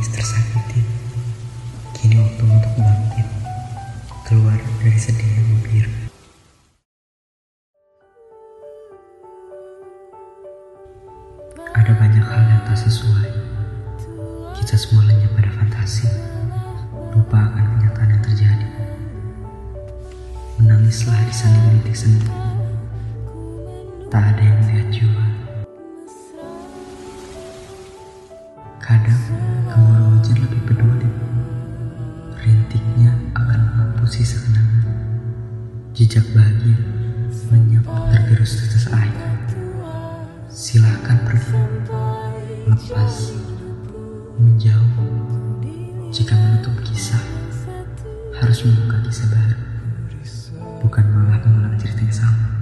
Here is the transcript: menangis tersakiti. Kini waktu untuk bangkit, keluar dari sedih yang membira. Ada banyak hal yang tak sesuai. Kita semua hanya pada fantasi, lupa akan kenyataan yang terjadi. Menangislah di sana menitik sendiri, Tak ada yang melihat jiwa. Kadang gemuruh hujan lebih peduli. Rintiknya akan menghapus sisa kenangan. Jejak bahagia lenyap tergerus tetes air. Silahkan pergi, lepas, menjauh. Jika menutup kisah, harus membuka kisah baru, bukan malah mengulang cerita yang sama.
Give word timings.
menangis 0.00 0.16
tersakiti. 0.16 0.80
Kini 1.92 2.16
waktu 2.16 2.40
untuk 2.48 2.72
bangkit, 2.72 3.28
keluar 4.24 4.56
dari 4.80 4.96
sedih 4.96 5.28
yang 5.28 5.44
membira. 5.52 5.92
Ada 11.76 11.92
banyak 11.92 12.24
hal 12.24 12.42
yang 12.48 12.64
tak 12.64 12.80
sesuai. 12.80 13.28
Kita 14.56 14.74
semua 14.80 15.04
hanya 15.04 15.28
pada 15.36 15.52
fantasi, 15.52 16.08
lupa 17.12 17.52
akan 17.52 17.64
kenyataan 17.76 18.08
yang 18.16 18.24
terjadi. 18.24 18.68
Menangislah 20.64 21.20
di 21.28 21.34
sana 21.36 21.60
menitik 21.68 21.92
sendiri, 21.92 22.32
Tak 24.08 24.32
ada 24.32 24.42
yang 24.48 24.56
melihat 24.64 24.88
jiwa. 24.88 25.29
Kadang 28.90 29.22
gemuruh 29.70 30.18
hujan 30.18 30.34
lebih 30.42 30.66
peduli. 30.66 31.06
Rintiknya 32.42 33.14
akan 33.38 33.60
menghapus 33.70 34.18
sisa 34.18 34.42
kenangan. 34.42 34.98
Jejak 35.94 36.26
bahagia 36.34 36.74
lenyap 37.54 37.86
tergerus 38.10 38.58
tetes 38.58 38.90
air. 38.90 39.14
Silahkan 40.50 41.22
pergi, 41.22 41.54
lepas, 42.66 43.30
menjauh. 44.42 45.06
Jika 46.10 46.34
menutup 46.34 46.74
kisah, 46.82 47.22
harus 48.42 48.66
membuka 48.66 49.06
kisah 49.06 49.30
baru, 49.30 49.58
bukan 50.82 51.06
malah 51.14 51.38
mengulang 51.46 51.78
cerita 51.78 52.02
yang 52.02 52.16
sama. 52.26 52.59